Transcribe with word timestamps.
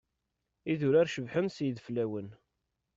Idurar 0.71 1.07
cebḥen 1.09 1.47
s 1.49 1.57
yideflawen. 1.63 2.29